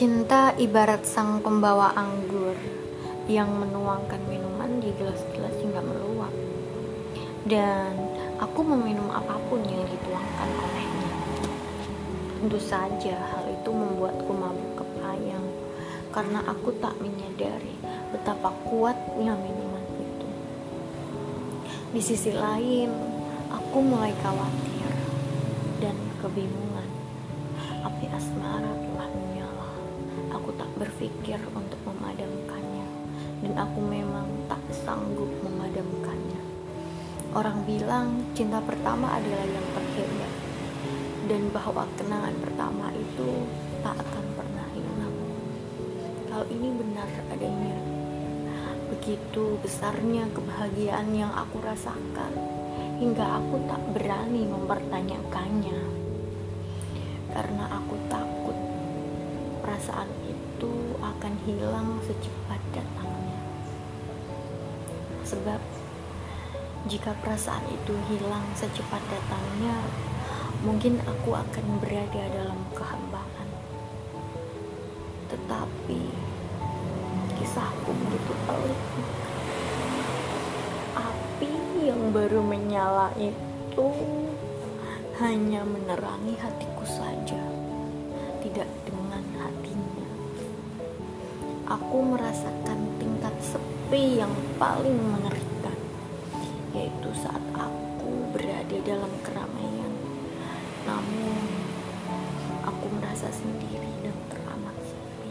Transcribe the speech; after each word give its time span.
Cinta 0.00 0.56
ibarat 0.56 1.04
sang 1.04 1.44
pembawa 1.44 1.92
anggur 1.92 2.56
yang 3.28 3.52
menuangkan 3.52 4.24
minuman 4.32 4.80
di 4.80 4.96
gelas-gelas 4.96 5.52
hingga 5.60 5.84
meluap. 5.84 6.32
Dan 7.44 8.00
aku 8.40 8.64
meminum 8.64 9.12
apa 9.12 9.36
pun 9.52 9.60
yang 9.60 9.84
dituangkan 9.84 10.48
olehnya. 10.56 11.12
Tentu 12.32 12.56
saja 12.56 13.12
hal 13.12 13.44
itu 13.52 13.68
membuatku 13.68 14.32
mabuk 14.32 14.80
kepayang 14.80 15.44
karena 16.16 16.48
aku 16.48 16.72
tak 16.80 16.96
menyadari 16.96 17.76
betapa 18.08 18.56
kuatnya 18.72 19.36
minuman 19.36 19.84
itu. 20.00 20.28
Di 21.92 22.00
sisi 22.00 22.32
lain, 22.32 22.88
aku 23.52 23.84
mulai 23.84 24.16
khawatir 24.24 24.96
dan 25.76 25.96
kebingungan. 26.24 26.88
Api 27.84 28.08
asmara 28.16 28.79
aku 30.40 30.56
tak 30.56 30.72
berpikir 30.80 31.36
untuk 31.52 31.76
memadamkannya 31.84 32.88
dan 33.44 33.52
aku 33.60 33.76
memang 33.84 34.24
tak 34.48 34.64
sanggup 34.72 35.28
memadamkannya. 35.44 36.40
Orang 37.36 37.68
bilang 37.68 38.24
cinta 38.32 38.56
pertama 38.64 39.20
adalah 39.20 39.44
yang 39.44 39.66
terhebat 39.76 40.32
dan 41.28 41.42
bahwa 41.52 41.84
kenangan 42.00 42.32
pertama 42.40 42.88
itu 42.96 43.44
tak 43.84 44.00
akan 44.00 44.24
pernah 44.32 44.66
hilang. 44.72 45.16
Kalau 46.24 46.48
ini 46.48 46.68
benar 46.72 47.08
adanya, 47.36 47.76
begitu 48.96 49.60
besarnya 49.60 50.24
kebahagiaan 50.32 51.12
yang 51.12 51.36
aku 51.36 51.60
rasakan 51.60 52.32
hingga 52.96 53.44
aku 53.44 53.60
tak 53.68 53.82
berani 53.92 54.48
mempertanyakannya 54.48 55.80
karena 57.28 57.64
aku 57.76 57.94
takut 58.08 58.56
perasaan 59.60 60.10
akan 61.20 61.36
hilang 61.44 62.00
secepat 62.00 62.56
datangnya. 62.72 63.36
Sebab 65.20 65.60
jika 66.88 67.12
perasaan 67.20 67.60
itu 67.68 67.92
hilang 68.08 68.40
secepat 68.56 69.04
datangnya, 69.04 69.76
mungkin 70.64 70.96
aku 71.04 71.36
akan 71.36 71.76
berada 71.76 72.24
dalam 72.24 72.56
kehambaan. 72.72 73.48
Tetapi 75.28 76.00
kisahku 77.36 77.92
begitu 77.92 78.32
pelik. 78.48 78.80
Api 80.96 81.52
yang 81.84 82.16
baru 82.16 82.40
menyala 82.40 83.12
itu 83.20 83.88
hanya 85.20 85.68
menerangi 85.68 86.32
hatiku 86.40 86.88
saja, 86.88 87.44
tidak 88.40 88.72
dengan 88.88 89.20
hatinya. 89.36 90.09
Aku 91.70 92.02
merasakan 92.02 92.98
tingkat 92.98 93.30
sepi 93.38 94.18
yang 94.18 94.34
paling 94.58 94.98
mengerikan, 95.06 95.78
yaitu 96.74 97.14
saat 97.14 97.38
aku 97.54 98.26
berada 98.34 98.74
dalam 98.82 99.12
keramaian. 99.22 99.94
Namun, 100.82 101.46
aku 102.66 102.90
merasa 102.90 103.30
sendiri 103.30 103.86
dan 104.02 104.18
teramat 104.26 104.74
sepi. 104.82 105.30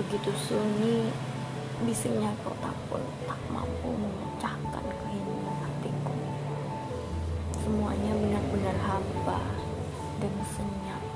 Begitu 0.00 0.32
sunyi, 0.48 1.12
bisingnya 1.84 2.32
kota 2.40 2.72
pun 2.88 3.04
tak 3.28 3.40
mampu 3.52 3.92
memecahkan 3.92 4.84
keheningan 4.96 5.56
hatiku. 5.60 6.16
Semuanya 7.60 8.16
benar-benar 8.16 8.76
hampa 8.80 9.44
dan 10.24 10.34
senyap 10.56 11.09